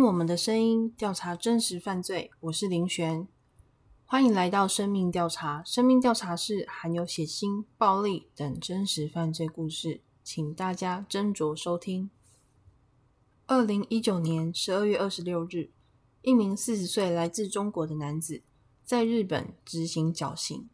[0.00, 2.30] 听我们的声音，调查真实犯罪。
[2.40, 3.28] 我是林璇，
[4.06, 5.62] 欢迎来到生命调查。
[5.62, 12.08] 生命调查是含有血腥、暴力等真实犯罪故事，请大家斟酌收听。
[13.46, 15.68] 二零一九年十二月二十六日，
[16.22, 18.40] 一名四十岁来自中国的男子
[18.82, 20.70] 在日本执行绞刑。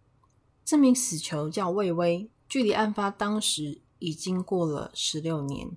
[0.64, 5.76] 这名死囚叫魏巍，距离案发当时已经过了十六年。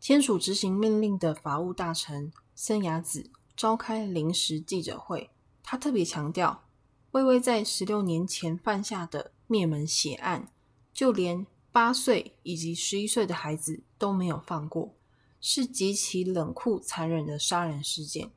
[0.00, 5.30] 签署执行命令的法务大臣森雅子召开临时记者会，
[5.62, 6.64] 他特别强调，
[7.10, 10.52] 魏巍在十六年前犯下的灭门血案，
[10.92, 14.94] 就连八岁以及十一岁的孩子都没有放过，
[15.40, 18.30] 是极其冷酷残忍的杀人事件。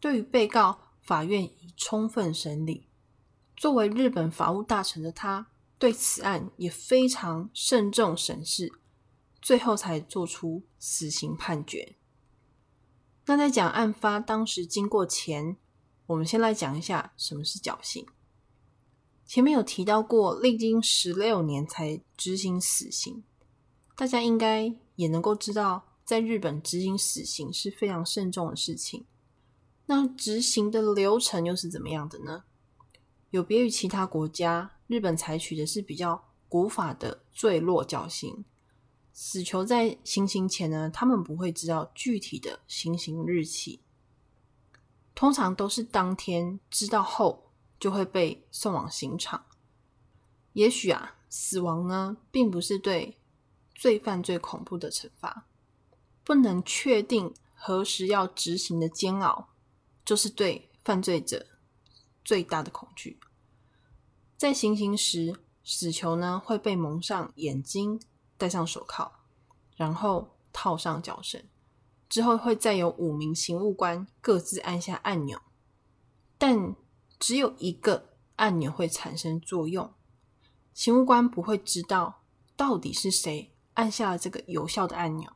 [0.00, 2.86] 对于被告，法院已充分审理。
[3.56, 8.72] 作为日本法务大臣的他，对此案也非常慎重审视。
[9.40, 11.96] 最后才做出死刑判决。
[13.26, 15.56] 那在讲案发当时经过前，
[16.06, 18.06] 我们先来讲一下什么是绞刑。
[19.26, 23.22] 前面有提到过，历经十六年才执行死刑，
[23.94, 29.04] 大家应该也能够知道，在日本执行死刑是非常慎重的事情。
[29.84, 32.44] 那执行的流程又是怎么样的呢？
[33.30, 38.46] 有别于其他国家，日本采取的是比较古法的坠落绞刑。
[39.20, 43.80] 死囚在行刑前呢，他们不会知道具体的行刑日期，
[45.12, 49.44] 通常都是当天知道后就会被送往刑场。
[50.52, 53.18] 也许啊，死亡呢，并不是对
[53.74, 55.48] 罪犯最恐怖的惩罚，
[56.22, 59.48] 不能确定何时要执行的煎熬，
[60.04, 61.44] 就是对犯罪者
[62.24, 63.18] 最大的恐惧。
[64.36, 68.00] 在行刑时，死囚呢会被蒙上眼睛。
[68.38, 69.10] 戴上手铐，
[69.76, 71.44] 然后套上脚绳，
[72.08, 75.40] 之后会再有五名刑务官各自按下按钮，
[76.38, 76.74] 但
[77.18, 79.92] 只有一个按钮会产生作用，
[80.72, 82.22] 刑务官不会知道
[82.56, 85.32] 到底是谁按下了这个有效的按钮，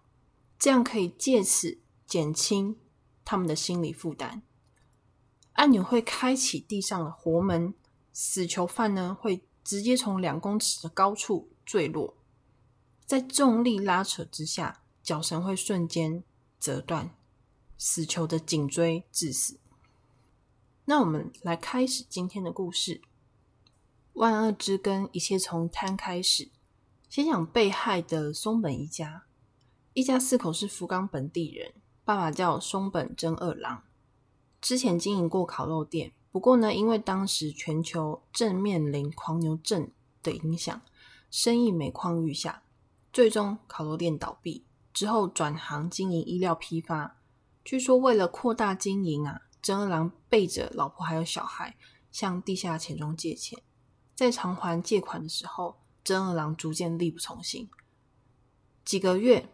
[0.58, 2.78] 这样可以借此减轻
[3.24, 4.42] 他们的心理负担。
[5.54, 7.74] 按钮会开启地上的活门，
[8.12, 12.16] 死囚犯呢会直接从两公尺的高处坠落。
[13.12, 16.24] 在重力拉扯之下，脚绳会瞬间
[16.58, 17.14] 折断，
[17.76, 19.58] 死囚的颈椎致死。
[20.86, 23.02] 那我们来开始今天的故事。
[24.14, 26.48] 万恶之根，一切从贪开始。
[27.10, 29.24] 先讲被害的松本一家，
[29.92, 31.74] 一家四口是福冈本地人，
[32.06, 33.82] 爸爸叫松本真二郎，
[34.62, 39.90] 之前经营过烤肉店，不过呢，因为当时全球正面临狂牛症
[40.22, 40.80] 的影响，
[41.30, 42.62] 生意每况愈下。
[43.12, 44.64] 最终，烤肉店倒闭
[44.94, 47.18] 之后，转行经营医疗批发。
[47.62, 51.76] 据说，为了扩大经营啊，真二郎背着老婆还有小孩
[52.10, 53.62] 向地下钱庄借钱。
[54.14, 57.68] 在偿还借款的时候，真二郎逐渐力不从心。
[58.82, 59.46] 几个月，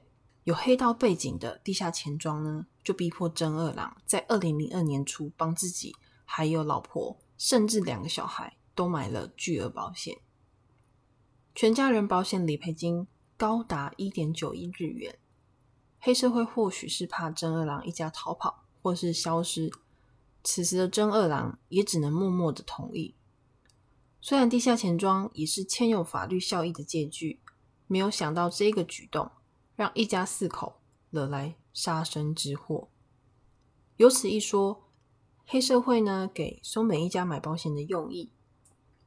[0.45, 10.17] 有黑道背景的地下钱庄呢，就逼迫真二郎在二零零二年初帮自己还有老婆，甚至两个小孩都买了巨额保险，
[11.57, 13.09] 全家人保险理赔金。
[13.39, 15.17] 高达一点九亿日元，
[16.01, 19.73] 黑社会或许是怕真二郎一家逃跑或是消失，
[20.43, 23.15] 此时的真二郎也只能默默的同意。
[24.21, 27.39] 虽然地下钱庄也是签有法律效益的借据，
[27.87, 29.31] 没有想到这个举动
[29.77, 32.89] 让一家四口惹来杀身之祸。
[33.99, 34.91] 有此一说，
[35.47, 38.33] 黑社会呢给松本一家买保险的用意，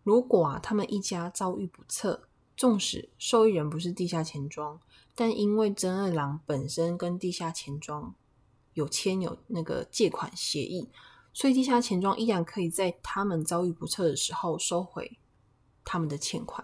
[0.03, 2.29] 如果啊他们一家遭遇不测。
[2.61, 4.79] 纵使受益人不是地下钱庄，
[5.15, 8.13] 但因为真二郎本身跟地下钱庄
[8.75, 10.87] 有签有那个借款协议，
[11.33, 15.17] 所以地下钱庄依然可以在他们遭遇不测的时候收回
[15.83, 16.63] 他们的欠款。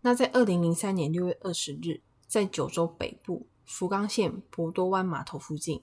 [0.00, 5.82] 那在二零零三年六月二十日，在九州北部福冈县博多湾码头附近，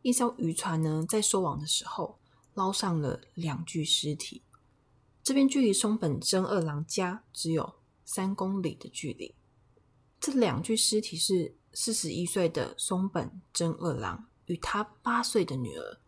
[0.00, 2.18] 一艘渔船呢在收网的时候
[2.54, 4.40] 捞上了两具尸体。
[5.22, 7.74] 这边距离松本真二郎家只有。
[8.04, 9.34] 三公里的距离，
[10.20, 15.98] 这两具尸体是四十一岁的松本真二郎与他八岁的女儿。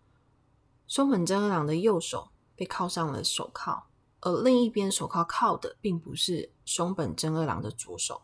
[0.87, 3.84] 松本真二郎的右手被铐上了手铐，
[4.20, 8.22] 而另一边手铐铐的并不是松本真二郎的左手，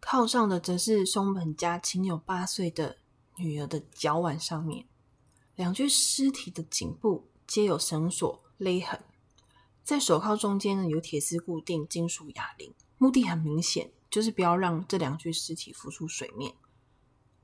[0.00, 2.98] 铐上的则是松本家仅有八岁的
[3.36, 4.86] 女儿的脚腕上面。
[5.56, 9.02] 两具尸体的颈部皆有绳索勒痕。
[9.84, 16.54] 在手铐中间呢，有铁丝固定金属哑铃，目的很明显，就是不要让这两具尸体浮出水面。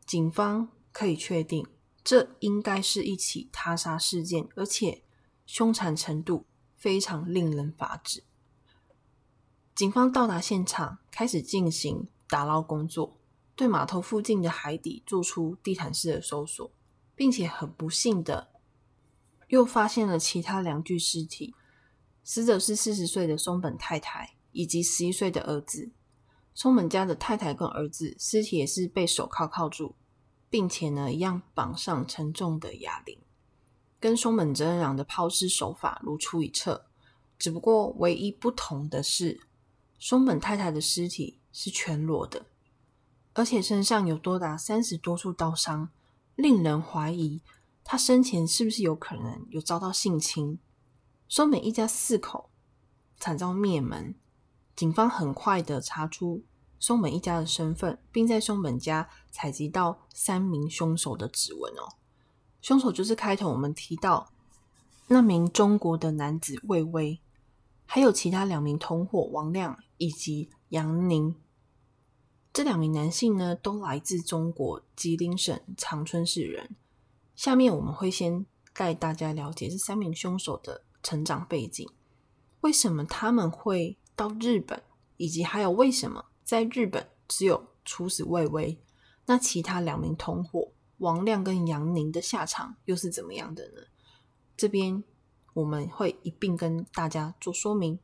[0.06, 1.66] 警方可以确定，
[2.02, 5.02] 这应该是一起他杀事件，而且
[5.44, 8.24] 凶残程度非常令人发指。
[9.74, 13.18] 警方到达现场，开始进行打捞工作，
[13.54, 16.70] 对码头附近的海底做出地毯式的搜索，
[17.14, 18.48] 并且很不幸的
[19.48, 21.54] 又发现了其他两具尸体，
[22.22, 25.90] 死者是四十岁的松本太太以及十一岁的儿子。
[26.54, 29.94] 松本家的太太跟儿子尸体也是被手铐铐住，
[30.50, 33.18] 并且呢，一样绑上沉重的哑铃，
[33.98, 36.86] 跟松本真人的抛尸手法如出一辙。
[37.38, 39.40] 只不过唯一不同的是，
[39.98, 42.44] 松本太太的尸体是全裸的，
[43.32, 45.88] 而且身上有多达三十多处刀伤，
[46.34, 47.40] 令人怀疑
[47.82, 50.58] 她生前是不是有可能有遭到性侵。
[51.30, 52.50] 松本一家四口
[53.16, 54.16] 惨遭灭门，
[54.74, 56.42] 警方很快的查出。
[56.80, 61.86] 松本一家的身份，并在松本家采集到三名凶手的指纹哦。
[62.60, 64.32] 凶手就是开头我们提到
[65.06, 67.20] 那名中国的男子魏巍，
[67.86, 71.36] 还有其他两名同伙王亮以及杨宁。
[72.52, 76.74] 这两名男性呢，都来自中国吉林省长春市人。
[77.36, 78.44] 下面我们会先
[78.74, 81.88] 带大家了解这三名凶手的成长背景，
[82.60, 84.82] 为什么他们会到日本，
[85.16, 86.26] 以及还有为什么。
[86.42, 88.80] 在日本，只有处死魏巍，
[89.26, 93.82] 那其他两名同伙王亮跟杨宁的下场又是怎么样的呢？
[94.56, 95.04] 这边
[95.54, 97.98] 我们会一并跟大家做说明。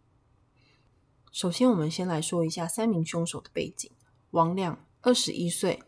[1.32, 3.90] 首先，我们先来说一下三名凶手的背景。
[4.30, 5.82] 王亮，二十一岁，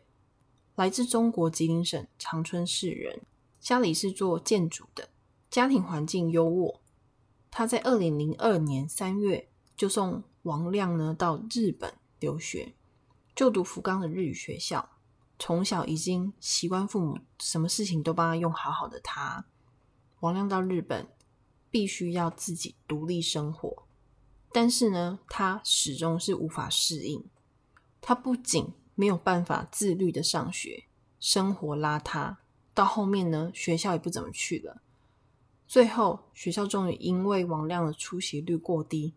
[0.75, 3.23] 来自中国吉林省长春市人，
[3.61, 5.09] 家里是做建筑的，
[5.49, 6.81] 家庭环境优渥。
[7.51, 11.95] 他在二零零二年三月就送王亮呢到日本。
[12.21, 12.75] 留学，
[13.37, 14.91] 就读福冈的日语学校，
[15.39, 18.99] 从小已经习惯父母什么事情都帮他用好好的。
[18.99, 19.45] 他
[20.19, 21.07] 王亮到日本，
[21.71, 23.85] 必须要自己独立生活，
[24.51, 27.25] 但是呢，他始终是无法适应。
[28.01, 30.87] 他不仅没有办法自律的上学，
[31.21, 32.39] 生活邋遢，
[32.75, 34.83] 到后面呢，学校也不怎么去了。
[35.69, 39.15] 最后，学校终于因为王亮的出席率过低。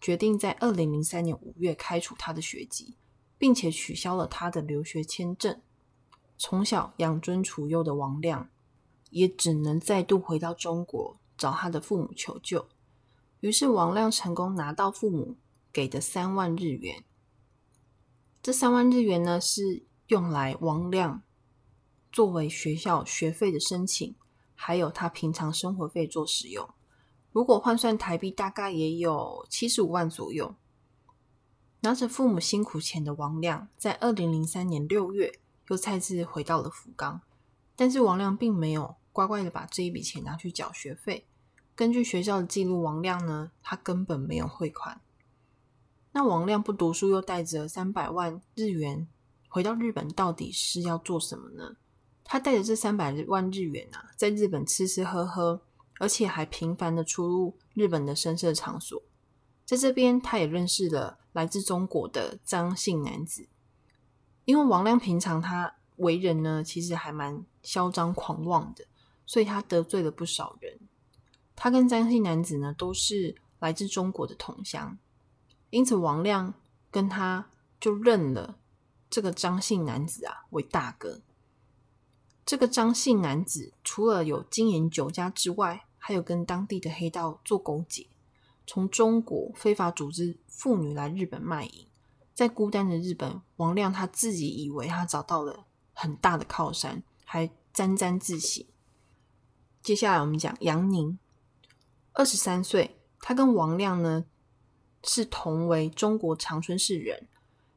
[0.00, 2.96] 决定在二零零三年五月开除他的学籍，
[3.38, 5.60] 并且取消了他的留学签证。
[6.36, 8.50] 从小养尊处优的王亮，
[9.10, 12.66] 也只能再度回到中国找他的父母求救。
[13.40, 15.36] 于是，王亮成功拿到父母
[15.72, 17.04] 给的三万日元。
[18.42, 21.22] 这三万日元呢，是用来王亮
[22.12, 24.14] 作为学校学费的申请，
[24.54, 26.68] 还有他平常生活费做使用。
[27.32, 30.54] 如果换算台币，大概也有七十五万左右。
[31.80, 37.20] 拿着父母辛苦钱的王亮，在二零零三年六月又再次回到了福冈，
[37.76, 41.26] 但是王亮并没有乖乖的把这一笔钱拿去缴学费。
[41.74, 45.00] 根据学校的记录，王亮呢，他根本没有汇款。
[46.12, 49.08] 那王亮不读书，又带着三百万日元
[49.48, 51.76] 回到日本，到底是要做什么呢？
[52.24, 55.62] 他带着这三百万日元啊，在日本吃吃喝喝。
[56.00, 59.00] 而且还频繁的出入日本的声色场所，
[59.64, 63.46] 在这边他也认识了来自中国的张姓男子。
[64.44, 68.84] 因为王亮平常他为人呢，其实还蛮嚣张狂妄的，
[69.24, 70.80] 所以他得罪了不少人。
[71.54, 74.98] 他跟张姓男子呢，都是来自中国的同乡，
[75.70, 76.54] 因此王亮
[76.90, 77.48] 跟他
[77.80, 78.58] 就认了
[79.08, 81.22] 这个张姓男子啊为大哥。
[82.46, 88.06] 这个张姓男子除了有经营酒家之外，还有跟当地的黑道做勾结，
[88.66, 91.86] 从中国非法组织妇女来日本卖淫。
[92.34, 98.68] 在孤单的日本，王亮他自己以为他找到了很大的靠山，还沾沾自喜。
[99.82, 101.18] 接下来我们讲杨宁，
[102.12, 104.26] 二十三岁，他跟王亮呢
[105.02, 107.28] 是同为中国长春市人，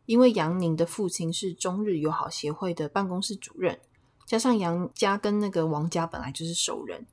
[0.06, 3.80] 因为杨宁的父亲是中日友好协会的办公室主任。
[4.28, 7.06] 加上杨家跟那个王家本来就是熟人，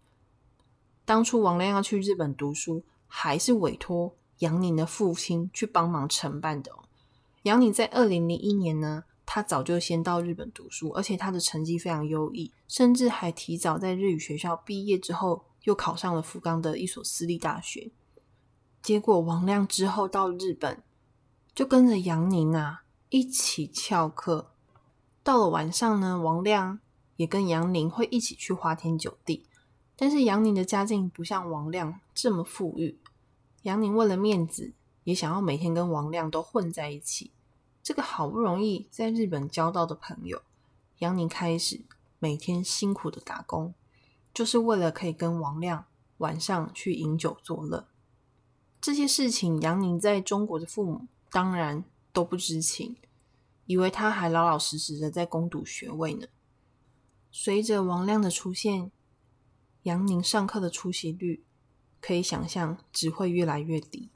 [1.05, 6.73] 当初王亮要去日本读书，还是委托杨宁的父亲去帮忙承办的。
[7.45, 17.93] 杨宁在二零零一年呢，他早就先到日本读书，而且他的成绩非常优异，甚至还提早在日语学校毕业之后，又考上了福冈的一所私立大学。
[18.83, 20.83] 结果王亮之后到日本，
[21.55, 24.51] 就跟着杨宁啊一起翘课。
[25.23, 26.81] 到了晚上呢，王亮。
[27.17, 29.47] 也跟杨宁会一起去花天酒地，
[29.97, 32.99] 但是杨宁的家境不像王亮这么富裕。
[33.63, 34.73] 杨宁为了面子，
[35.05, 37.31] 也想要每天跟王亮都混在一起。
[37.83, 40.43] 这个好不容易在日本交到的朋友，
[40.99, 41.83] 杨宁开始
[42.19, 43.75] 每天辛苦的打工，
[44.33, 45.85] 就是为了可以跟王亮
[46.19, 47.87] 晚上去饮酒作乐。
[48.81, 52.97] 这些事情，杨宁在中国的父母当然都不知情，
[53.67, 56.27] 以为他还老老实实的在攻读学位呢。
[57.37, 58.93] 随着王亮的出现，
[59.83, 61.45] 杨宁上课的出席率
[62.01, 64.13] 可以想象只会越来越低。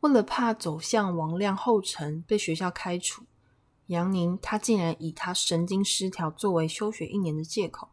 [0.00, 3.26] 为了怕走向王亮后尘被学校开除，
[3.86, 7.90] 杨宁他竟然以他神经失调作为休学一年的借口。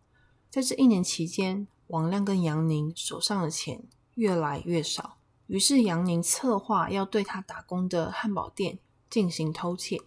[0.49, 3.83] 在这一年期间，王亮跟杨宁手上的钱
[4.15, 5.19] 越来越少。
[5.45, 8.79] 于是杨宁策划要对他打工的汉堡店
[9.11, 10.01] 进行偷窃。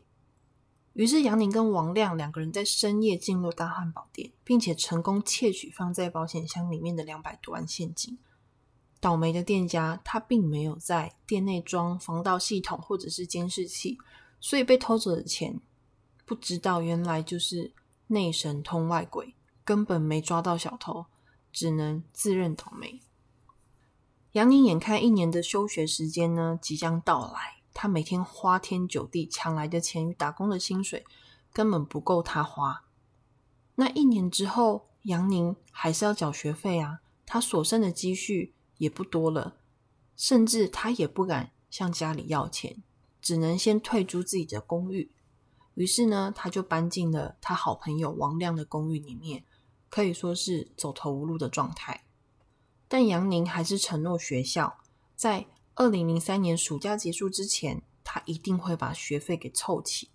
[0.94, 8.18] 于是杨宁跟王亮两个人在深夜进入大汉堡店，并且成功窃取放在保险箱里面的两百多万现金。
[9.00, 13.99] 倒霉的店家他并没有在店内装防盗系统或者是监视器，
[14.38, 15.61] 所以被偷走的钱
[16.25, 17.72] 不知道原来就是
[18.06, 19.34] 内神通外鬼，
[19.64, 21.06] 根本没抓到小偷，
[21.50, 23.00] 只能自认倒霉。
[24.32, 31.04] 杨宁眼看一年的休学时间呢即将到来，他每天花天酒地抢来的钱与打工的薪水
[31.52, 32.84] 根本不够他花。
[33.74, 39.56] 那一年之后，杨宁还是要缴学费啊，他所剩的积蓄也不多了，
[40.16, 42.82] 甚至他也不敢向家里要钱，
[43.20, 45.10] 只能先退租自己的公寓。
[45.74, 49.44] 于是呢，他就搬进了他好朋友王亮的公寓里面，
[49.88, 52.04] 可以说是走投无路的状态。
[52.86, 54.76] 但杨宁还是承诺学校，
[55.16, 55.46] 在
[55.82, 60.10] 二零零三年暑假结束之前，他一定会把学费给凑齐。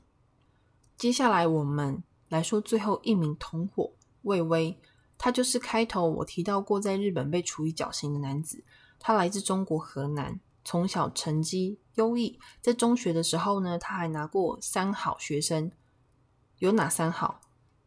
[0.96, 4.80] 接下来，我们来说最后一名同伙魏巍，
[5.18, 8.64] 他就是开头我提到过在日本被处以绞刑的男子。
[8.98, 15.70] 他来自中国河南，从小成绩优异，在中学的时候呢，他还拿过三好学生。
[16.60, 17.42] 有哪三好？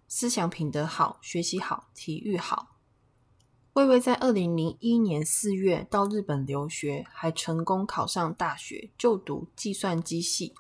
[0.07, 2.70] 思想品德好，学习好，体育好。
[3.75, 10.55] 魏巍在二零零一年四月到日本留学，还成功考上大学，就读计算机系。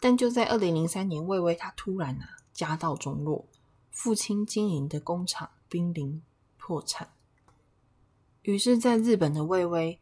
[0.00, 3.46] 但就在二零零三年，魏巍他突然啊家道中落，
[3.92, 6.20] 父亲经营的工厂濒临
[6.56, 7.10] 破产。
[8.42, 10.00] 于是，在日本的魏巍，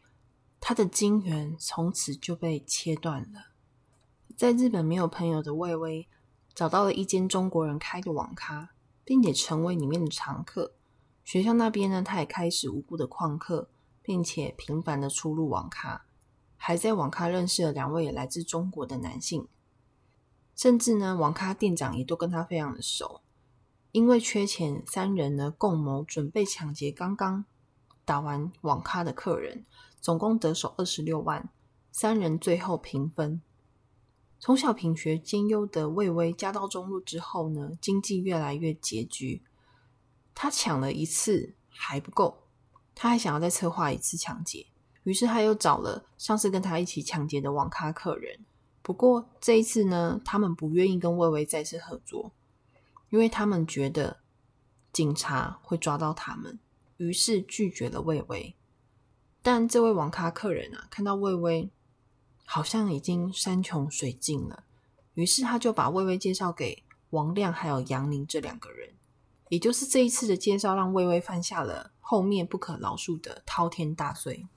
[0.59, 3.49] 他的金源从此就被切断了。
[4.35, 6.09] 在日本没有朋友的魏巍，
[6.55, 8.71] 找到了一间中国人开的网咖，
[9.05, 10.73] 并且成为里面的常客。
[11.27, 13.69] 学校那边呢，他也开始无故的旷课，
[14.01, 16.05] 并且频繁的出入网咖，
[16.57, 19.49] 还在网咖认识了两位来自中国的男性，
[20.55, 23.23] 甚至呢，网咖店长也都跟他非常的熟。
[23.91, 27.45] 因为缺钱，三人呢共谋准备抢劫刚刚
[28.05, 29.67] 打完网咖的客人，
[30.01, 31.49] 总共得手二十六万，
[31.91, 33.43] 三人最后平分。
[34.39, 39.43] 从小品学兼优的魏巍，家道中落之后呢，经济越来越拮据。
[40.39, 42.43] 他抢了一次还不够，
[42.95, 44.67] 他还想要再策划一次抢劫，
[45.05, 48.45] 于是他又找了上次跟他一起抢劫的网咖客人。
[48.83, 52.33] 不过这一次呢，他们不愿意跟魏巍再次合作，
[53.09, 54.19] 因为他们觉得
[54.93, 56.59] 警察会抓到他们，
[56.99, 58.55] 于是拒绝了魏巍。
[59.43, 61.71] 但这位网咖客人啊，看到魏巍
[62.45, 64.65] 好像已经山穷水尽了，
[65.15, 68.93] 于是他就把魏巍介绍给王亮还有杨宁这两个人。
[69.49, 74.49] 也就是这一次的介绍，让魏巍犯下了后面不可饶恕的滔天大罪。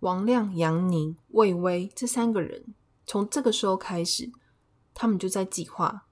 [0.00, 2.74] 王亮、杨宁、魏巍这三个人，
[3.06, 4.30] 从这个时候开始，
[4.92, 6.06] 他们就在计划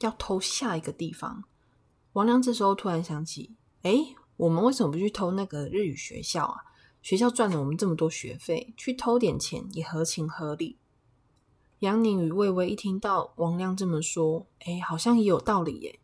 [0.00, 1.44] 要偷下一个地方。
[2.14, 6.56] 王亮这时候突然想起：哎，我们为什么不去偷那个日语学校啊？
[7.00, 10.78] 学校赚了我们这么多学费，去偷点钱也合情合理。
[11.78, 15.99] 杨宁与魏巍一听到王亮这么说，哎，好像也有道理耶。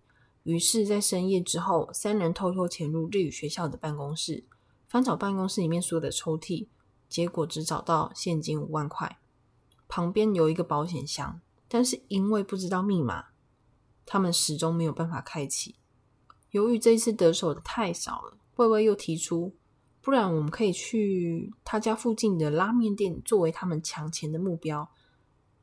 [0.46, 4.44] 于是，在深夜之后，三人偷偷潜入日语学校的办公室，
[4.86, 6.68] 翻找办公室里面所有的抽屉，
[7.08, 9.18] 结果只找到现金五万块，
[9.88, 13.24] 旁边有一个保险箱，但是因为不知道密码，
[14.06, 15.74] 他们始终没有办法开启。
[16.52, 19.56] 由于这一次得手的太少了，微微又提出，
[20.00, 24.88] 不然我们可以去他家附近的拉面店作为他们抢钱的目标。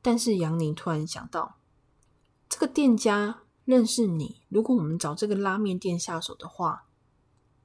[0.02, 1.56] 但是杨宁突然想到，
[2.50, 3.43] 这个店家。
[3.64, 6.86] 认识你，如果我们找这个拉面店下手的话，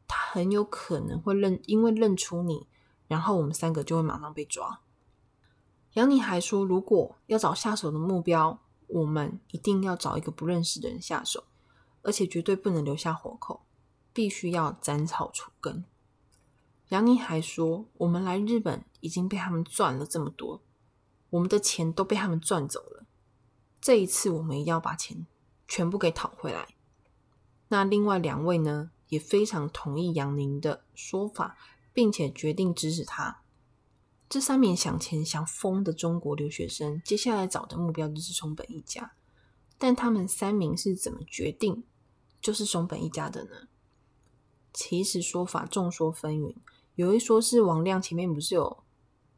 [0.07, 2.67] 他很有可能会认，因为认出你，
[3.07, 4.79] 然后我们三个就会马上被抓。
[5.93, 11.43] 杨宁还说，如果要找下手的目标，我们一定要找一个不认识的人下手，
[12.01, 13.61] 而且绝对不能留下活口，
[14.13, 15.83] 必须要斩草除根。
[16.87, 20.61] 杨宁还说，我们来日本已经被他们赚了这么多，
[21.31, 23.05] 我们的钱都被他们赚走了，
[23.81, 25.27] 这一次我们一定要把钱。
[25.69, 26.67] 全部给讨回来。
[27.69, 31.55] 那另外两位呢，也非常同意杨宁的说法，
[31.93, 33.41] 并且决定支持他。
[34.27, 39.13] 这三名想钱想疯的中国留学生，接下来找的目标就是松本一家。
[39.77, 41.85] 但他们三名是怎么决定
[42.41, 43.69] 就是松本一家的呢？
[44.73, 46.55] 其实说法众说纷纭，
[46.95, 48.83] 有一说是王亮前面不是有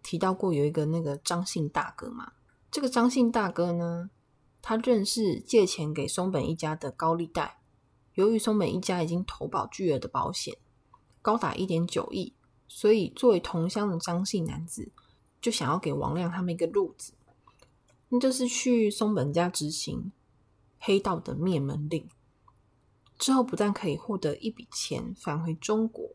[0.01, 2.33] 提到过有一个那个张姓大哥嘛？
[2.71, 4.09] 这个张姓大哥呢，
[4.62, 7.58] 他认识借钱给松本一家的高利贷，
[8.13, 10.58] 由于松本一家已经投保巨额的保险，
[11.22, 12.34] 高达一点九亿，
[12.68, 14.91] 所以作为同乡的张姓男子
[15.41, 17.13] 就想要给王亮他们一个路子，
[18.10, 20.12] 那就是去松本家执行
[20.80, 22.08] 黑道的灭门令。
[23.18, 26.10] 之后不但可以获得一笔钱返回中国，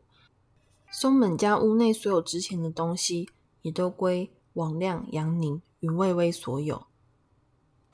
[0.91, 3.29] 松本家屋内所有值钱的东西
[3.61, 6.85] 也都归王亮、杨宁与魏巍所有。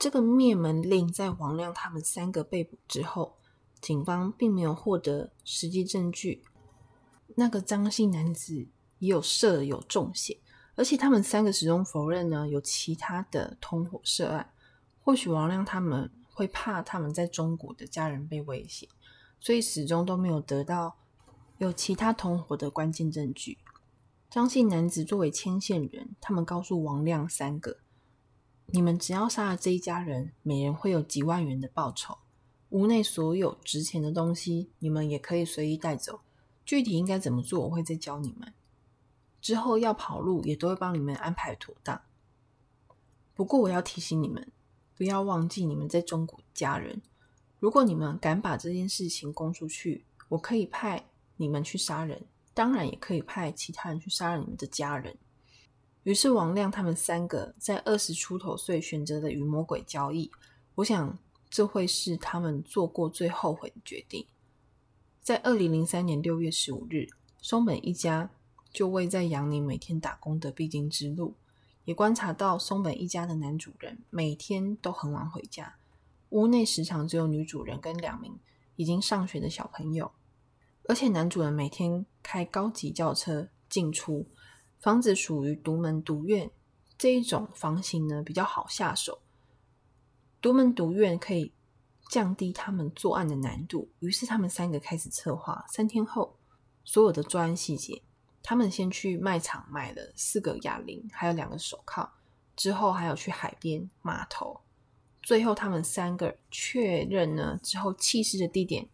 [0.04, 3.38] 这个灭门令在王亮他们三个被捕之后，
[3.80, 6.44] 警方并没有获得实际证据。
[7.36, 8.68] 那个张姓男子
[8.98, 10.36] 也有涉有重险，
[10.74, 14.52] 而且他们三个始终否认呢有其他的同伙涉案。
[15.00, 18.86] 或许王亮他们会怕他们在中国的家人被威胁。
[19.40, 20.98] 所以始终都没有得到
[21.56, 23.56] 有其他同伙的关键证据。
[24.28, 27.78] 张姓男子作为牵线人，他们告诉王亮三个
[28.66, 32.18] ：“你们只要杀了这一家人，每人会有几万元的报酬。
[32.70, 36.20] 屋内所有值钱的东西，你们也可以随意带走。
[36.64, 38.52] 具体应该怎么做，我会再教你们。
[39.40, 42.00] 之后要跑路，也都会帮你们安排妥当。
[43.34, 44.50] 不过我要提醒你们，
[44.96, 47.02] 不要忘记你们在中国家人。”
[47.60, 51.06] 如果你们敢把这件事情供出去，我可以派
[51.36, 55.16] 你们去杀人，当然也可以派其他人去杀了你们的家人。
[56.04, 60.30] 于是王亮他们三个在二十出头岁选择了与魔鬼交易，
[60.76, 64.26] 我想这会是他们做过最后悔的决定。
[65.22, 67.08] 在二零零三年六月十五日，
[67.40, 68.30] 松本一家
[68.70, 71.34] 就位在杨宁每天打工的必经之路，
[71.86, 75.76] 也观察到松本一家的男主人每天都很晚回家。
[76.28, 78.38] 屋内时常只有女主人跟两名
[78.76, 80.12] 已经上学的小朋友，
[80.86, 84.26] 而且男主人每天开高级轿车进出。
[84.84, 86.50] 房子属于独门独院
[86.98, 89.18] 这一种房型呢，比较好下手。
[90.42, 91.54] 独门独院可以
[92.10, 93.88] 降低他们作案的难度。
[94.00, 95.64] 于是他们三个开始策划。
[95.70, 96.36] 三天后，
[96.84, 98.02] 所有的作案细节，
[98.42, 102.10] 他们先去卖场买了四个哑铃，还有两个手铐，
[102.54, 104.60] 之后还有去海边码头。
[105.22, 108.86] 最后，他们三个确认呢之后，弃尸的地点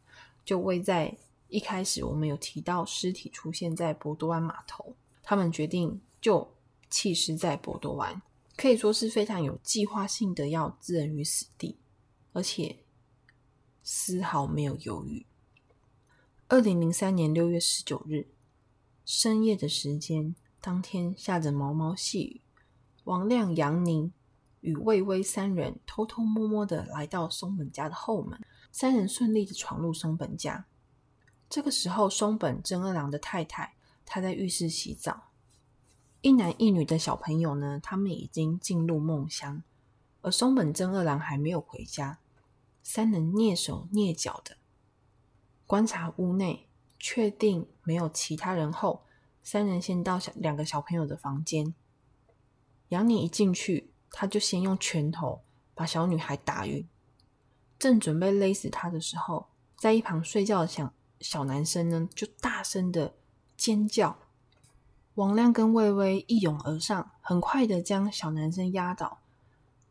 [0.45, 4.95] 就位在一开始我们有提到尸体出现在博多湾码头。
[5.31, 6.57] 他们决定就
[6.89, 8.21] 弃尸在博多湾，
[8.57, 11.79] 可以说是非常有计划性的要置人于死地，
[12.33, 12.81] 而且
[13.85, 15.25] 丝毫没有犹豫。
[16.49, 18.27] 二零零三年六月十九日
[19.05, 22.41] 深夜的时间，当天下着毛毛细雨，
[23.05, 24.13] 王亮、杨宁。
[24.63, 28.37] 与魏巍三人偷偷摸摸的来到松本家的后门，
[28.73, 30.67] 三人顺利的闯入松本家。
[31.49, 33.77] 这个时候，松本真二郎的太太
[34.13, 35.29] 他在浴室洗澡，
[36.21, 39.63] 一男一女的小朋友呢，他们已经进入梦乡，
[40.23, 42.19] 而松本真二郎还没有回家。
[42.83, 44.57] 三人蹑手蹑脚的
[45.65, 46.67] 观察屋内，
[46.99, 49.05] 确定没有其他人后，
[49.45, 51.73] 三人先到小两个小朋友的房间。
[52.89, 53.93] 杨宁一进去。
[54.13, 55.41] 他就先用拳头
[55.73, 56.85] 把小女孩打晕，
[57.79, 59.47] 正准备勒死她的时候，
[59.77, 63.15] 在一旁睡觉的小小男生呢，就大声的
[63.61, 64.17] 尖叫。
[65.17, 69.19] 王亮跟魏巍一拥而上，很快的将小男生压倒，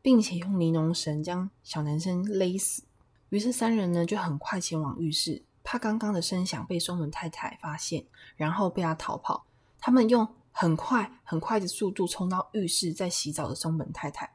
[0.01, 2.81] 并且用尼龙绳将小男生勒死。
[3.29, 8.05] 于是三人呢就很快前往浴室，怕刚刚的声响被松本太太发现，
[8.35, 9.45] 然后被他逃跑。
[9.79, 10.27] 他们用。
[10.51, 14.29] 很快，很快的速度冲到浴室，在洗澡的松本太太，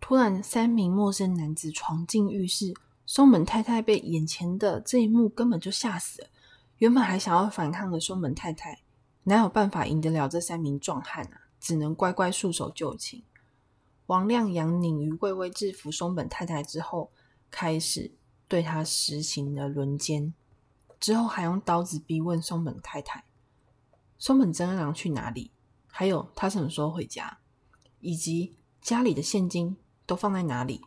[0.00, 2.72] 突然三名陌生男子闯进浴室，
[3.04, 6.28] 松本太太被眼前的这一幕根本就吓死了。
[6.78, 8.82] 原本还想要反抗的松本太太，
[9.24, 11.48] 哪有办法赢得了这三名壮汉啊？
[11.58, 13.24] 只能乖乖束手就擒。
[14.06, 17.10] 王亮、杨宁于魏巍制服松本太太之后，
[17.50, 18.12] 开始
[18.46, 20.32] 对他实行了轮奸，
[21.00, 23.24] 之后还用刀子逼问松本太太。
[24.16, 25.50] 松本真二郎去哪里？
[25.88, 27.38] 还有他什么时候回家？
[28.00, 30.82] 以及家里的现金都放在哪里？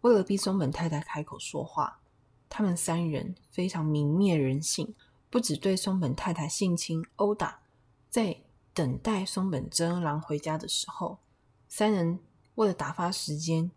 [0.00, 2.00] 为了逼松本太太开口说话，
[2.48, 4.94] 他们三人非常泯灭人性，
[5.30, 7.60] 不止对松本太太性侵殴打，
[8.08, 8.42] 在
[8.74, 11.20] 等待松本真郎回家的时候，
[11.68, 12.18] 三人
[12.56, 13.70] 为了打发时间，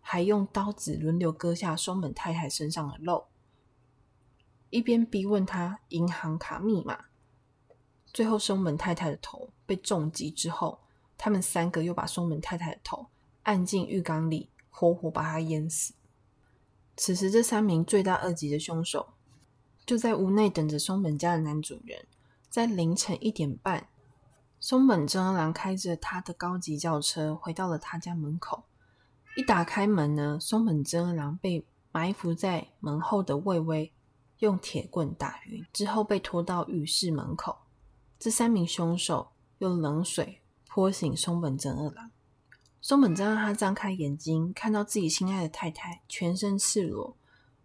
[0.00, 3.26] 还用刀子轮流割下松本太太身上的肉，
[4.70, 7.06] 一边逼问他银行卡密码。
[8.06, 10.80] 最后，松本太太的头被重击之后，
[11.18, 13.08] 他们三个又把松本太太的头
[13.42, 15.92] 按进浴缸里，活活把她淹死。
[16.96, 19.14] 此时，这三名罪大恶极的凶手
[19.88, 22.04] 就在屋内等着松本家的男主人。
[22.50, 23.88] 在凌晨一点半，
[24.60, 28.64] 松本真二郎开着他的高级轿车回到了他家门口。
[29.34, 33.94] 一打开门呢，松本真二郎被埋伏在门后的魏巍
[34.40, 37.56] 用铁棍打晕，之后被拖到浴室门口。
[38.18, 42.10] 这三名凶手用冷水泼醒松本真二郎。
[42.82, 47.16] 松本真让他张开眼睛，看到自己心爱的太太全身赤裸、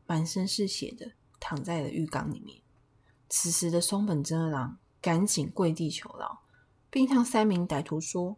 [0.05, 1.11] 满身是血的
[1.43, 2.61] 躺在了浴缸里面。
[3.27, 6.39] 此时的松本真二郎赶紧跪地求饶，
[6.89, 8.37] 并向三名歹徒说：“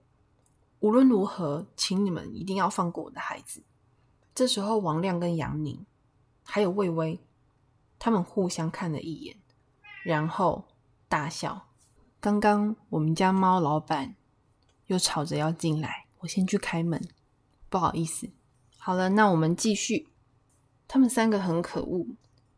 [0.82, 3.62] 无论如何，请你们一定要放过我的孩子。”
[4.34, 5.86] 这时候，王亮跟杨宁
[6.44, 7.20] 还有魏巍，
[8.00, 9.38] 他们互相看了一眼，
[10.04, 10.65] 然后
[11.08, 11.68] 大笑。
[12.20, 14.15] 刚刚我们家猫老板
[14.88, 17.00] 又吵着要进来，我先去开门，
[17.70, 18.32] 不好意思。
[18.80, 20.08] 好了，那我们继续。
[20.88, 22.06] 他们三个很可恶，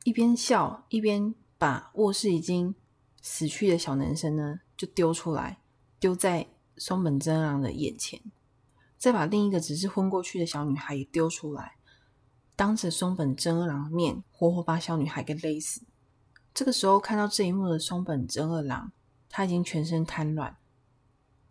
[0.08, 2.74] 一边笑一边把卧室已经
[3.22, 5.60] 死去的小男生呢就丢出来，
[6.00, 8.22] 丢在松本真郎的眼前，
[8.98, 11.76] 再把另一个只是昏过去的小女孩也丢出来，
[12.56, 15.82] 当着松本真二郎的面活活把小女孩给勒死。
[16.54, 18.94] 这个时候看到这一幕的松本真二郎。
[19.30, 20.56] 他已经全身瘫软，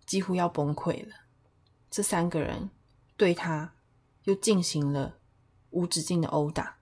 [0.06, 1.12] 几乎要崩溃了。
[1.90, 2.70] 这三个人
[3.18, 3.74] 对他
[4.24, 5.18] 又进行了
[5.68, 6.75] 无止境的殴打。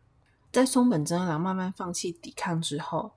[0.54, 3.14] 在松本真二郎慢慢放弃抵抗之后，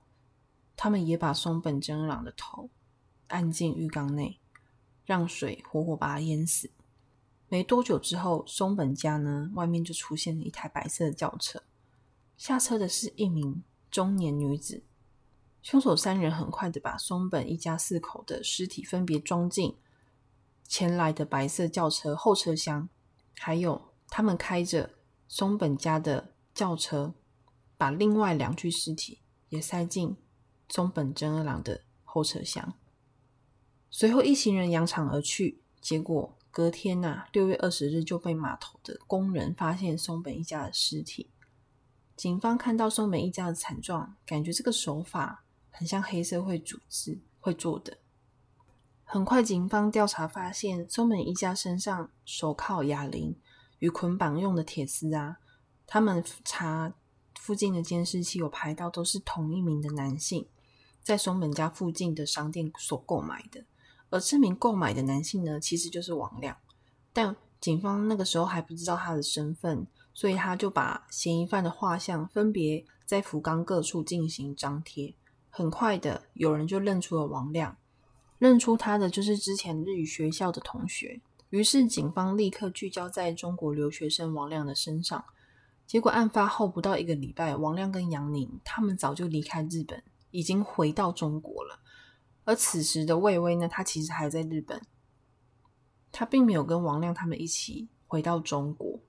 [0.74, 2.68] 他们也把松本真二郎的头
[3.28, 4.40] 按进浴缸内，
[5.04, 6.72] 让水活活把他淹死。
[7.46, 11.62] 没多久之后，松本家呢外面就出现了一台白色的轿车，
[12.36, 14.82] 下车的是一名中年女子。
[15.62, 19.76] 凶手三人很快的把松本一家四口的尸体分别装进
[20.64, 22.88] 前来的白色轿车后车厢，
[23.36, 24.90] 还有他们开着
[25.28, 27.14] 松本家的轿车，
[27.78, 30.14] 把另外两具尸体也塞进
[30.68, 32.74] 松本真二郎的后车厢。
[33.88, 35.62] 随后一行人扬长而去。
[35.80, 41.30] 结果隔天呐，六月二十日就被码头的工人发现松本一家的尸体。
[42.14, 45.46] 警方看到松本一家的惨状，感觉这个手法。
[45.70, 47.98] 很像黑社会组织会做的。
[49.04, 53.38] 很快，警方调查发现，松本一家身上手铐、哑铃
[53.78, 55.36] 与捆绑用的铁丝啊，
[55.86, 56.92] 他们查
[57.38, 60.46] 附近的监视器有拍到，都是同一名的男性
[61.02, 63.64] 在松本家附近的商店所购买的。
[64.10, 66.56] 而这名购买的男性呢，其实就是王亮，
[67.12, 75.14] 但警方那个时候还不知道他的身份，所以他就把嫌疑犯的画像分别在福冈各处进行张贴。
[75.50, 77.76] 很快的，有人就认出了王亮，
[78.38, 81.20] 认出他的就是之前日语学校的同学。
[81.50, 85.24] 于是警方立刻聚焦在中国留学生王亮的身上。
[85.88, 91.80] 结果案发后不到一个礼拜，王亮跟杨宁他们早就离开日本，已经回到中国了。
[92.44, 94.82] 而此时的魏巍呢，他其实还在日本，
[96.12, 99.00] 他并没有跟王亮他们一起回到中国。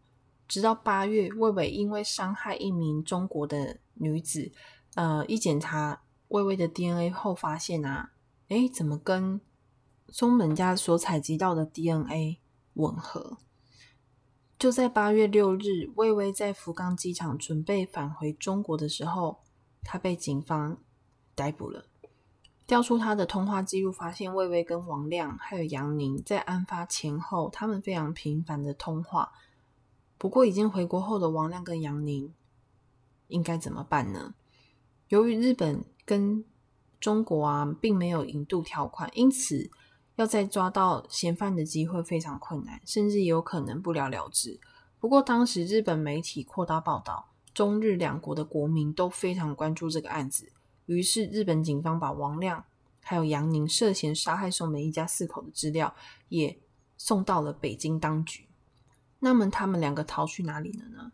[0.48, 4.52] 直到八月，魏巍因为伤害一名中国的女子，
[4.96, 6.02] 呃，一检查。
[6.30, 8.12] 魏巍的 DNA 后发现啊，
[8.48, 9.42] 哎，怎么跟
[10.08, 12.40] 松本家所采集到的 DNA
[12.76, 13.40] 吻合？
[14.60, 19.40] 就在八月六日，魏巍在福冈机场准备返回中国的时候，
[19.84, 20.78] 他被警方
[21.34, 21.86] 逮捕了。
[22.68, 29.32] 调出他的通话记录，发现魏巍跟王亮还有杨宁在案发前后，他们非常频繁的通话。
[30.18, 32.34] 不过，已经回国后的王亮跟杨宁
[33.30, 34.36] 应该怎么办呢？
[35.08, 35.84] 由于日本。
[36.10, 36.44] 跟
[37.00, 39.70] 中国啊，并没有引渡条款，因此
[40.20, 44.60] 要再抓到嫌犯的机会非常困难，甚至有可能不了了之。
[45.00, 50.52] 不过当时日本媒体扩大报道，中日两国的国民都非常关注这个案子，
[50.88, 52.66] 于是日本警方把王亮
[53.00, 55.96] 还有杨宁涉嫌杀害松本一家四口的资料
[56.28, 56.60] 也
[56.98, 58.50] 送到了北京当局。
[59.20, 61.14] 那么他们两个逃去哪里了呢？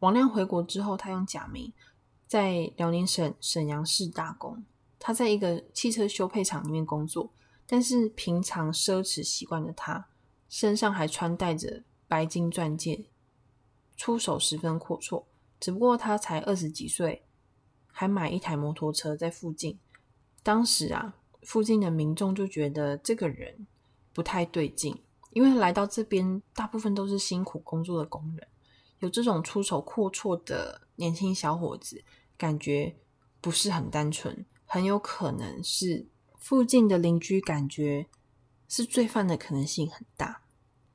[0.00, 1.72] 王亮回国之后，他用假名。
[2.28, 4.62] 在辽宁省沈阳市打工，
[4.98, 7.30] 他在一个汽车修配厂里面工作。
[7.72, 10.10] 但是平常奢侈习惯的他，
[10.46, 13.06] 身上还穿戴着白金钻戒，
[13.96, 15.24] 出手十分阔绰。
[15.58, 17.24] 只不过他才二十几岁，
[17.86, 19.78] 还买一台摩托车在附近。
[20.42, 23.66] 当时啊，附近的民众就觉得这个人
[24.12, 24.94] 不太对劲，
[25.30, 28.46] 因为来到这边大部分都是辛苦工作的工人，
[28.98, 32.04] 有这种出手阔绰的年轻小伙子。
[32.36, 32.94] 感觉
[33.40, 36.06] 不是很单纯，很有可能是
[36.42, 38.08] 附近的邻居感觉
[38.66, 40.42] 是罪犯的可能性很大。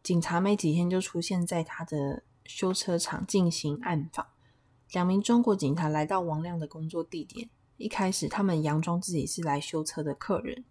[0.04, 4.28] 警察没几天就出现在他的修车厂进行暗访。
[4.92, 10.66] 两名中国警察来到王亮的工作地点，一开始他们佯装自己是来修车的客人。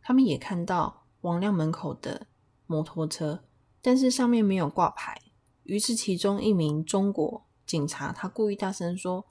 [0.00, 2.26] 他们也看到王亮门口的
[2.66, 3.44] 摩托车，
[3.82, 5.20] 但是上面没有挂牌。
[5.64, 9.26] 于是其中一名中国警察他故意大声说：“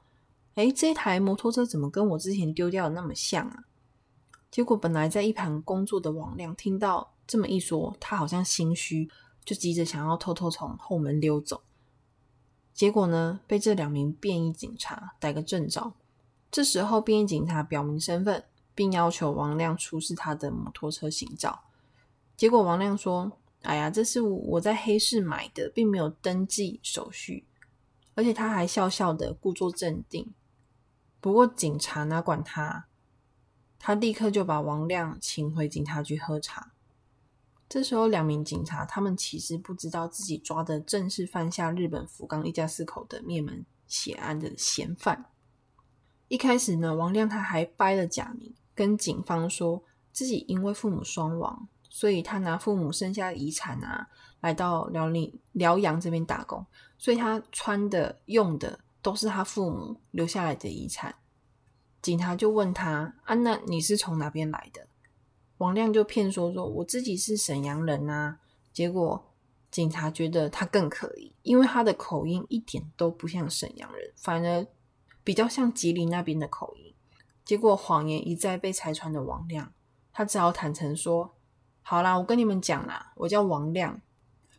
[0.53, 3.63] 哎，这台摩托车怎么跟我之前丢掉的那么像啊？”
[4.55, 9.11] 结果本来在一旁工作的王亮听到这么一说，他好像心虚。
[9.43, 11.61] 就急着想要偷偷从后门溜走，
[12.73, 15.93] 结果呢，被这两名便衣警察逮个正着。
[16.49, 21.65] 这时候，便衣警察表明身份，并要求王亮出示他的摩托车行照。
[22.37, 27.45] 结果，王亮说：“哎呀，这是我在黑市买的，并没有登记手续。”
[28.15, 30.33] 而且他还笑笑的故作镇定。
[31.19, 32.87] 不过，警察哪管他，
[33.85, 36.71] 他立刻就把王亮请回警察局喝茶。
[37.69, 45.25] 这时候，两名警察他们其实不知道自己抓的正是犯下日本福冈一家四口的灭门血案的嫌犯。
[46.29, 54.07] 一开始呢，王亮他还掰了假名，跟警方说自己因为父母双亡，所以他拿父母剩下的遗产啊，
[54.41, 56.65] 来到辽宁辽阳这边打工，
[56.97, 61.13] 所以他穿的用的都是他父母留下来的遗产。
[62.05, 64.85] 警察就问他：“啊，那你是从哪边来的？”
[65.57, 68.37] 王亮就骗说说我自己是沈阳人啊，
[68.71, 69.33] 结果
[69.71, 74.67] 警察觉得他更可疑，因为他的口音一点都不像沈阳人，反而
[75.23, 76.93] 比较像吉林那边的口音。
[77.43, 79.73] 结果谎言一再被拆穿的王亮，
[80.13, 81.33] 他只好坦诚说
[81.81, 83.99] ：“好啦，我跟你们讲啦，我叫王亮，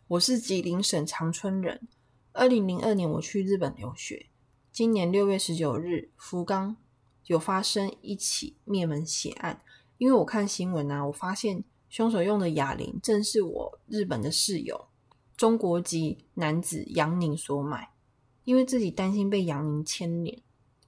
[0.08, 1.86] 我是吉林省长春人。
[2.32, 4.26] 二零零二年我去日本留学，
[4.72, 6.76] 今年六月十九日，福冈
[7.26, 9.60] 有发生一起灭门血案。”
[9.98, 14.88] 因为我看新闻啊，我发现凶手用的哑铃正是我日本的室友
[15.36, 17.90] 中国籍男子杨宁所买。
[18.44, 20.40] 因为自己担心被杨宁牵连，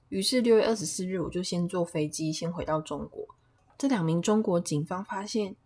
[0.07, 3.27] 于是六月二十四日我就先坐飞机先回到中国。
[3.77, 5.57] 这两名中国警方发现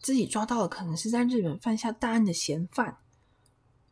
[0.00, 2.96] 自己抓到了可能是在日本犯下大案的嫌犯，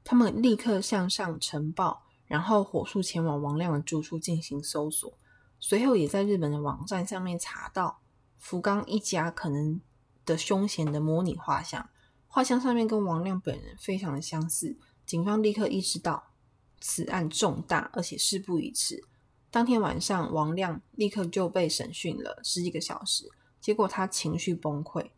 [0.03, 5.13] 他们立刻向上呈报，然后火速前往王亮的住处进行搜索，
[5.61, 8.01] 随后也在日本的网站上面查到。
[8.43, 9.79] 福冈一家可能
[10.25, 11.91] 的凶嫌的模拟画像，
[12.27, 16.33] 画像上面跟王亮本人非常的相似，警方立刻意识到
[16.81, 19.05] 此案重大，而且事不宜迟。
[19.51, 23.29] 当天晚上，王亮立刻就被审讯了十几个小时，
[23.61, 25.11] 结果他情绪崩溃，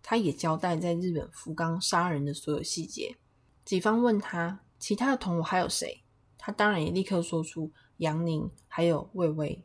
[0.00, 3.16] 他也交代在日本福冈杀人的所有细节。
[3.64, 6.04] 警方问他其他的同伙还有谁，
[6.38, 9.64] 他当然也立刻说出杨宁还有魏巍。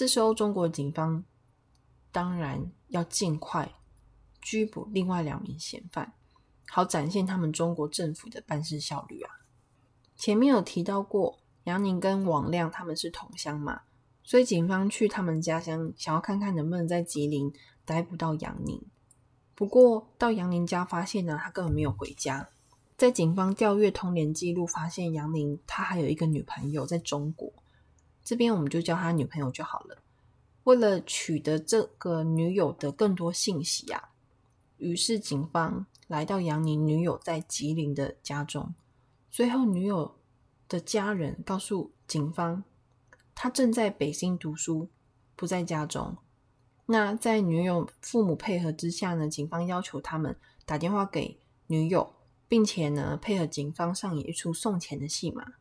[0.00, 1.22] 这时候，中国警方。
[2.10, 3.74] 当然要尽快
[4.40, 6.14] 拘捕另外两名嫌犯，
[6.68, 9.30] 好展现他们中国政府的办事效率啊！
[10.16, 13.82] 前面有提到过，杨宁跟王亮他们是同乡嘛，
[14.24, 17.52] 所以警方去他们家乡，想要看看能不能在吉林
[17.84, 18.82] 逮捕到杨宁。
[19.54, 22.48] 不过到杨宁家发现呢，他根本没有回家。
[22.96, 27.52] 在警方调阅通联记录，发现杨宁他还有一个女朋友在中国，
[28.22, 29.98] 这边我们就叫他女朋友就好了。
[30.64, 34.10] 为了取得这个女友的更多信息啊，
[34.76, 38.74] 于是警方来到杨宁女友在吉林的家中。
[39.30, 40.16] 最后，女友
[40.68, 42.62] 的家人告诉警方，
[43.34, 44.88] 他正在北京读书，
[45.34, 46.16] 不在家中。
[46.86, 52.14] 那在女友父母配合之下呢，警方要求他们打电话给女友，
[52.46, 55.54] 并且呢配合警方上演一出送钱的戏码。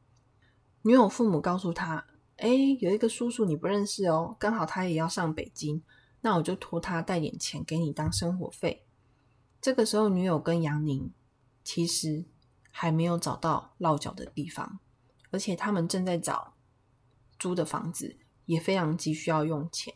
[0.81, 2.05] 女友父母告诉他。
[2.39, 2.47] 哎，
[2.79, 5.83] 有一个叔叔你不认识哦，刚好他也要上北京，
[6.21, 8.85] 那我就托他带点钱给你当生活费。
[9.59, 11.11] 这个时候，女友跟杨宁
[11.65, 12.23] 其实
[12.71, 14.79] 还没有找到落脚的地方，
[15.31, 16.53] 而且他们正在找
[17.37, 19.93] 租的房子，也非常急需要用钱。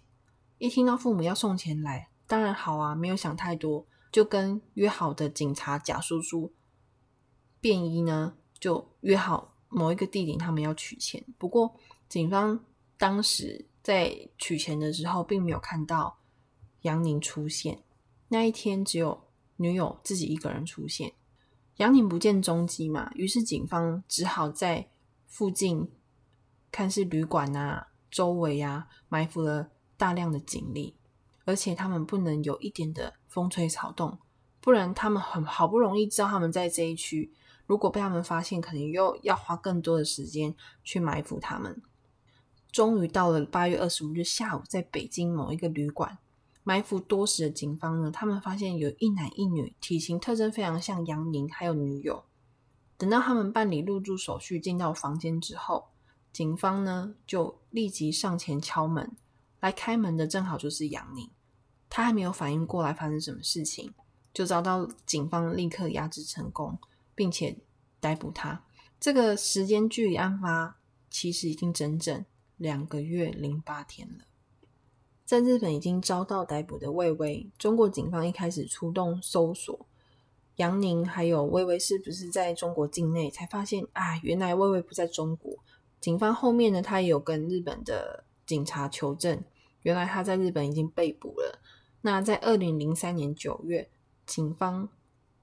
[0.58, 6.52] 一听到父母要送钱来，当然好啊，没有想太多，就跟约好的警察贾叔叔
[7.62, 11.24] 便衣呢，就约好某一个地点，他们要取钱。
[11.38, 11.80] 不过。
[12.14, 12.64] 警方
[12.96, 16.20] 当时在取钱的时候，并没有看到
[16.82, 17.82] 杨宁出现。
[18.28, 19.24] 那一天，只有
[19.56, 21.14] 女友自己一个人出现，
[21.78, 23.12] 杨宁不见踪迹嘛。
[23.16, 24.92] 于是警方只好在
[25.26, 25.90] 附近
[26.72, 30.96] 看是旅馆啊、周围啊埋伏了大量的警力，
[31.46, 34.20] 而且他们不能有一点的风吹草动，
[34.62, 37.34] 不然他们很好不容易知道他们在这一区，
[37.66, 41.82] 如果被他们发现，可能又要花更多的时间去埋伏他们。
[42.74, 46.18] 终于到了八月二十五日下午，在北京某一个旅馆
[46.64, 52.24] 埋伏多时的警方呢，他们发现有一男一女，体型特征非常像杨宁还有女友。
[52.98, 55.90] 等到他们办理入住手续，进到房间之后，
[56.32, 59.12] 警方呢就立即上前敲门。
[59.60, 61.30] 来开门的正好就是杨宁，
[61.90, 63.94] 他还没有反应过来发生什么事情，
[64.34, 66.78] 就遭到警方立刻压制成功，
[67.14, 67.56] 并且
[68.00, 68.64] 逮捕他。
[69.00, 70.78] 这个时间距离案发
[71.10, 72.26] 其实已经整整
[72.58, 74.26] 两个月零八天了。
[75.26, 79.86] 在日本已经遭到逮捕的魏巍，中国警方一开始出动搜索
[80.58, 85.58] 杨宁还有魏巍是不是在中国境内，才发现啊，原来魏巍不在中国。
[86.00, 89.44] 警方后面呢，他也有跟日本的警察求证。
[89.82, 91.60] 原来他在日本已经被捕了。
[92.02, 93.90] 那在二零零三年九月，
[94.26, 94.90] 警方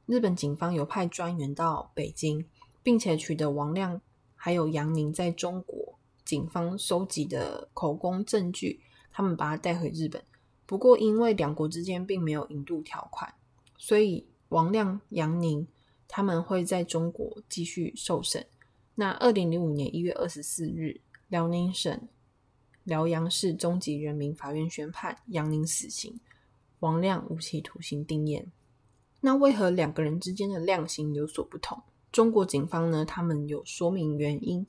[0.06, 2.46] 日本警方有派专员到北京，
[2.82, 4.00] 并且取得王亮
[4.36, 5.89] 还有杨宁在中国
[6.30, 8.78] 警方收集的口供证据，
[9.10, 10.22] 他们把他带回日本。
[10.64, 13.34] 不过因为两国之间并没有引渡条款，
[13.76, 15.66] 所以王亮、杨宁
[16.06, 18.46] 他们会在中国继续受审。
[18.94, 22.00] 那二零零五年一月二十四日，辽宁省。
[22.84, 26.20] 辽阳市中级人民法院宣判杨宁死刑，
[26.78, 28.52] 王亮无期徒刑定验。
[29.22, 31.82] 那为何两个人之间的量刑有所不同？
[32.12, 33.04] 中国警方呢？
[33.04, 34.64] 他们有说明原因，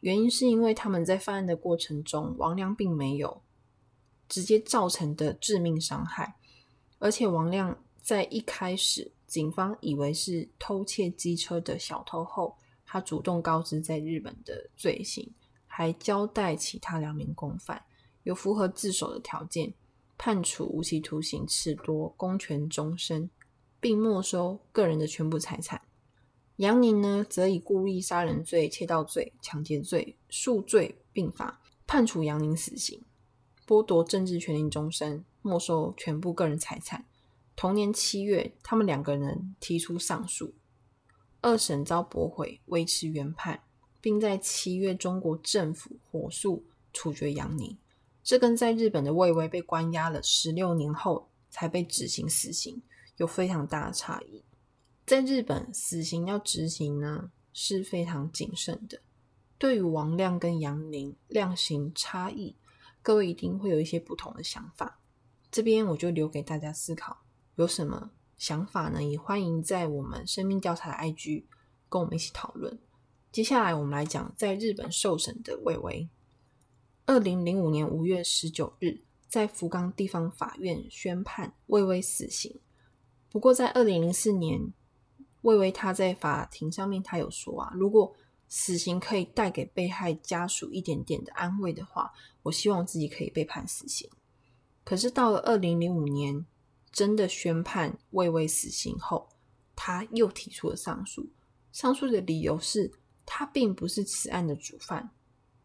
[0.00, 3.42] 原因是因为他们在犯案的过程中，王亮并没有
[4.28, 6.36] 直接造成的致命伤害，
[6.98, 15.32] 而且王亮在一开始，警方以为是偷窃机车的小偷后，他主动告知在日本的罪行。
[15.70, 17.80] 还交代其他两名共犯
[18.24, 19.72] 有符合自首的条件，
[20.16, 23.30] 判处无期徒刑，褫夺公权终身，
[23.78, 25.80] 并没收个人的全部财产。
[26.58, 33.00] 杨宁呢，则以故意杀人罪、窃盗罪、抢劫罪数罪并罚，判处杨宁死刑，
[33.64, 37.04] 剥夺政治权利终身，没收全部个人财产。
[37.54, 40.52] 同年七月，他们两个人提出上诉，
[41.40, 43.62] 二审遭驳回，维持原判。
[44.00, 47.76] 并在七月，中国政府火速处决杨宁，
[48.24, 52.82] 这跟在日本的魏巍被关押了十六年后才被执行死刑
[53.16, 54.42] 有非常大的差异。
[55.08, 59.00] 在日本，死刑要执行呢是非常谨慎的。
[59.56, 62.54] 对于王亮跟杨宁量刑差异，
[63.00, 65.00] 各位一定会有一些不同的想法。
[65.50, 67.22] 这边我就留给大家思考，
[67.54, 69.02] 有什么想法呢？
[69.02, 71.44] 也欢迎在我们生命调查的 IG
[71.88, 72.78] 跟我们一起讨论。
[73.32, 76.10] 接下来我们来讲在日本受审的魏巍。
[77.06, 82.60] 二零零五年五月十九日，在福冈地方法院宣判魏巍死刑。
[83.30, 84.72] 不过在二零零四年，
[85.42, 88.14] 魏巍他在法庭上面他有说啊，如果
[88.48, 94.08] 死刑可以带给被害家属一点点的安慰的话，我希望自己可以被判死刑。
[94.84, 96.46] 可是到了二零零五年，
[96.90, 99.28] 真的宣判魏巍死刑后，
[99.76, 101.30] 他又提出了上诉。
[101.72, 102.92] 上诉的理由是。
[103.30, 105.10] 他并不是此案的主犯，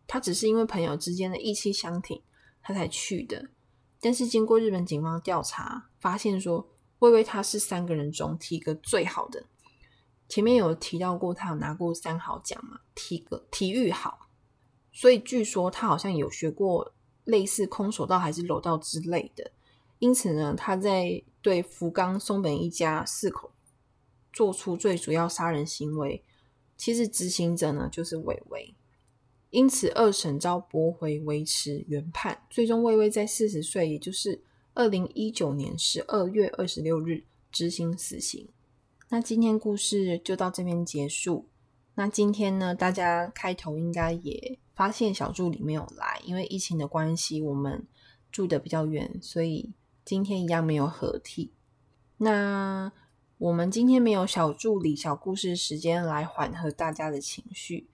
[0.05, 2.21] 他只是因为朋友之间的意气相挺，
[2.61, 3.51] 他才去的。
[4.01, 9.45] 但是经过日本警方调查，发现说魏巍他是三个人中体格最好的。
[10.33, 14.29] 前面有提到过，他有拿过三好奖嘛，体格体育好，
[14.91, 16.91] 所以据说他好像有学过
[17.25, 19.51] 类似空手道还是柔道之类的。
[19.99, 23.51] 因此呢，他在对福冈松本一家四口
[24.31, 26.23] 做出最主要杀人行为。
[26.75, 28.73] 其实执行者呢就是魏巍，
[29.51, 32.41] 因此二审遭驳回，维持原判。
[32.49, 34.41] 最终魏巍在四十岁，也就是
[34.73, 38.49] 二零一九年十二月二十六日执行死刑。
[39.13, 41.47] 那今天故事就到这边结束。
[41.93, 47.85] 那今天呢，大家开头应该也发现小助理没有来，因为疫情的关系，我们
[48.31, 49.71] 住的比较远，所以
[50.03, 51.51] 今天一样没有合体。
[52.17, 52.91] 那。
[53.39, 57.89] 我们今天没有小助理、小故事时间来缓和大家的情绪。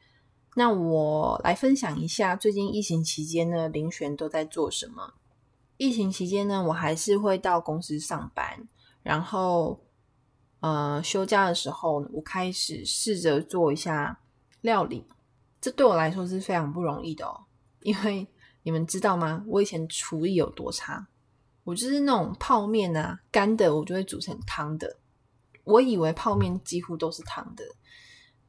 [0.55, 5.15] 那我来分享一下最近疫情期间呢，林璇都在做什么。
[5.77, 8.67] 疫情期间呢，我还是会到公司上班，
[9.01, 9.79] 然后
[10.59, 14.19] 呃休假的时候，我开始试着做一下
[14.61, 15.05] 料理。
[15.61, 17.45] 这对我来说是非常不容易的哦，
[17.81, 18.27] 因为
[18.63, 19.43] 你们知道吗？
[19.47, 21.07] 我以前厨艺有多差，
[21.63, 24.97] 我就是那种泡面啊干的，我就会煮成汤的。
[25.65, 27.63] 我以为泡面几乎都是汤的，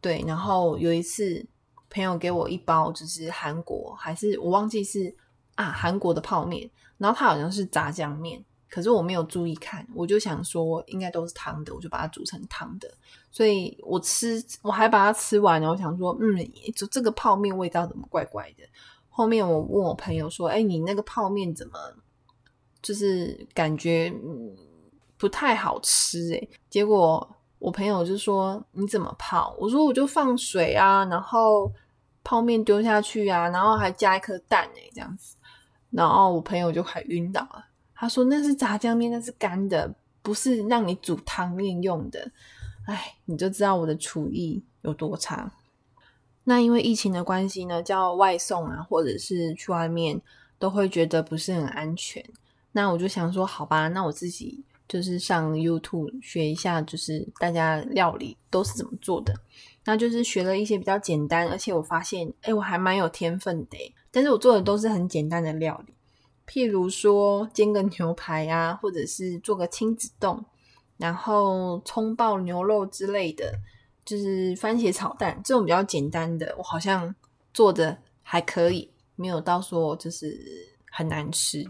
[0.01, 0.25] 对。
[0.27, 1.47] 然后有一次，
[1.91, 5.15] 朋友给我一包，就是韩国还是我忘记是
[5.57, 12.89] 啊韩国的泡面，然后它好像是炸酱面，可是我没有注意看，我就想说应该都是汤的，我就把它煮成汤的。
[13.33, 16.39] 所以我吃我还把它吃完，然后想说，嗯，
[16.75, 18.65] 就这个泡面味道怎么怪怪的？
[19.09, 21.75] 后面我问我朋友说：“哎，你那个泡面怎么
[22.81, 24.11] 就是感觉
[25.19, 31.71] 不太好吃？”哎，结果我朋友就说：“你怎么泡？”我说：“我就放水啊，然后
[32.23, 35.37] 泡面丢下去啊，然后还加一颗蛋哎，这样子。”
[35.91, 37.67] 然后我朋友就快晕倒了。
[38.01, 42.33] 他说：“那是炸酱面，那是干的，不是让你煮汤面用的。”
[42.89, 45.53] 哎，你就知道我的厨艺有多差。
[46.45, 50.19] 那因为疫情的关系呢，叫外送啊，或者是去外面，
[50.59, 52.25] 都会觉得不是很安全。
[52.73, 59.35] 那我就想说，好吧，那我自己就是上 YouTube 学一下，就是大家料理都是怎么做的。
[59.85, 63.95] 那就是学了一些比较简单，而且我发现，哎，我还蛮有天分的。
[64.11, 65.93] 但是我做的都是很简单的料理，
[66.51, 70.45] 譬如说煎个牛排啊，或者是做个亲子冻，
[70.97, 73.55] 然后葱爆牛肉之类的。
[74.03, 77.15] 就是番茄炒蛋这种比较简单的，我好像
[77.55, 80.37] 做的还可以，没有到说就是
[80.91, 81.65] 很难吃。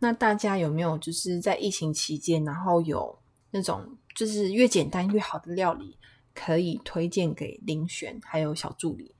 [0.00, 3.16] 那大家有没有就是在疫情期间，然后有
[3.52, 5.96] 那种就是越简单越好的料理
[6.34, 9.14] 可以推荐给林璇还有小助理？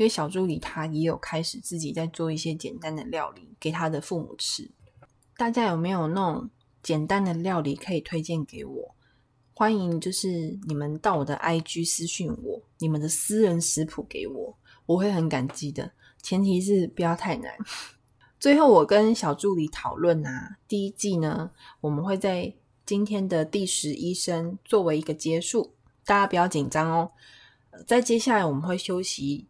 [0.00, 4.70] 因为小助理他也有开始自己在做一些简单的料理给他的父母吃。
[5.36, 6.48] 大家有没有那种
[6.82, 8.94] 简单的料理可以推荐给我？
[9.52, 15.92] 欢迎，就是你们到我的 IG 私讯我，你们的私人食谱给我，我会很感激的。
[16.22, 17.52] 前提是不要太难。
[18.40, 21.50] 最后，我跟小助理讨论啊，第一季呢，
[21.82, 22.54] 我们会在
[22.86, 25.74] 今天的第十一声作为一个结束，
[26.06, 27.10] 大家不要紧张哦。
[27.86, 29.46] 在接下来，我们会休息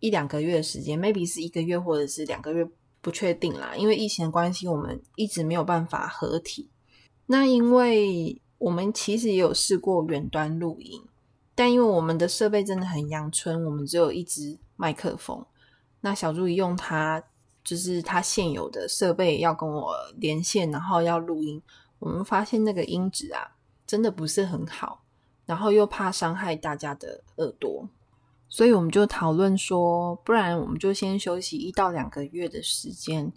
[0.00, 2.68] 一两个月的时间，maybe 是一个月或者是两个月，
[3.00, 3.76] 不确定啦。
[3.76, 6.68] 因为疫情的关系，我们一直没有办法合体。
[7.26, 8.42] 那因为。
[8.60, 11.02] 我们其实也有试过远端录音，
[11.54, 15.46] 但因为我们的设备真的很阳春，我们只有一支麦克风。
[16.02, 17.24] 那小助理用他
[17.64, 21.62] 就是他现有的设备要跟我连线，然后要录音，
[22.00, 25.04] 我们发现那个音质啊，真的不是很好，
[25.46, 27.88] 然后又怕伤害大家的耳朵，
[28.50, 33.32] 所以我们就讨论说，不然我们就先休息一到两个月的时间，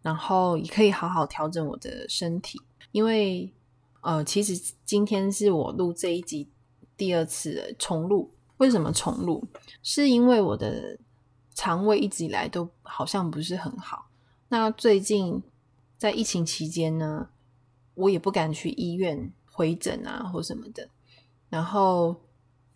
[0.00, 2.58] 然后也可以好好调整我的身体，
[2.92, 3.52] 因为。
[4.00, 6.48] 呃，其实今天是我录这一集
[6.96, 8.32] 第二次重录。
[8.58, 9.46] 为什么重录？
[9.82, 10.96] 是因为我的
[11.52, 14.08] 肠胃一直以来都好像不是很好。
[14.50, 15.42] 那最近
[15.98, 17.28] 在疫情期间呢，
[17.94, 20.88] 我也不敢去医院回诊啊，或什么的。
[21.50, 22.14] 然后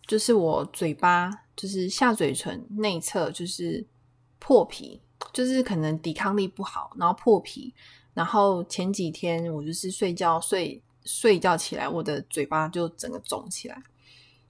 [0.07, 3.85] 就是我嘴巴，就是下嘴唇内侧就是
[4.39, 5.01] 破皮，
[5.31, 7.73] 就是可能抵抗力不好，然后破皮。
[8.13, 10.81] 然后前几天我就是睡觉睡。
[11.05, 13.83] 睡觉起来，我的嘴巴就整个肿起来。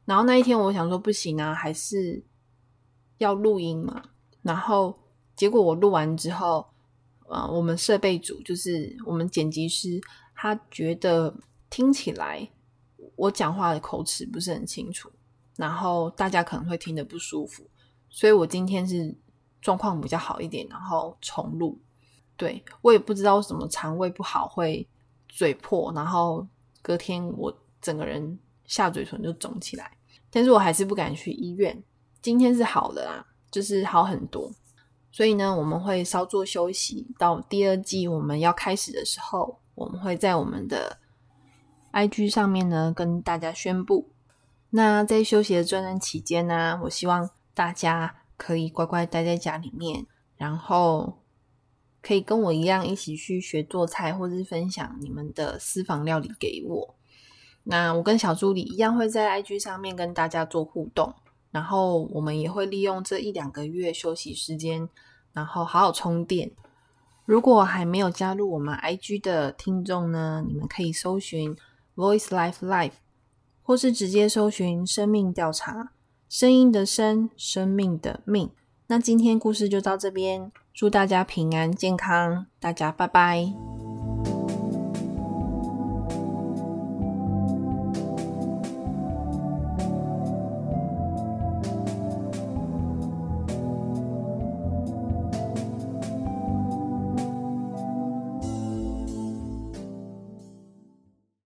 [0.06, 2.24] 然后那一天，我想说不行啊，还是
[3.18, 4.04] 要录音嘛。
[4.44, 4.96] 然后
[5.36, 6.64] 结果我录完之后，
[7.28, 10.00] 呃，我们设备组就是我们剪辑师，
[10.36, 11.34] 他觉得
[11.72, 12.48] 听起来
[13.16, 15.12] 我讲话的口齿不是很清楚，
[15.56, 17.70] 然后大家可能会听得不舒服，
[18.10, 19.16] 所以我今天是
[19.62, 21.80] 状况比较好一点，然后重录。
[22.36, 24.88] 对我也不知道什么肠胃不好会。
[25.36, 26.48] 嘴破，然后
[26.84, 27.52] 隔天我
[27.82, 29.98] 整个人下嘴唇就肿起来，
[30.30, 31.84] 但是我还是不敢去医院。
[32.22, 34.52] 今天是好的啦，就是好很多。
[35.12, 41.00] 所以呢，我们会稍作休息，到第二季我们要开始的时候，我们会在我们的
[41.94, 44.13] IG 上面呢跟大家宣布。
[44.76, 50.06] 那在休息的这段期间呢，我希望大家可以乖乖待在家里面，
[50.38, 51.20] 然后。
[52.06, 56.96] 可以跟我一样一起去学做菜，或者是分享你们的私房料理给我。
[57.64, 61.16] 那我跟小助理一样会在 IG 上面跟大家做互动，
[61.50, 64.90] 然后我们也会利用这一两个月休息时间，
[65.32, 66.52] 然后好好充电。
[67.24, 71.56] 如果还没有加入我们 IG 的听众呢，你们可以搜寻
[71.96, 72.96] Voice Life Life，
[73.64, 75.94] 或是直接搜寻生命调查，
[76.30, 78.52] 声音的声，生命的命。
[78.88, 80.52] 那今天故事就到这边。
[80.74, 83.93] 祝大家平安健康，大家拜拜。